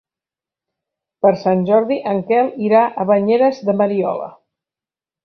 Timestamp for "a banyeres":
2.89-3.61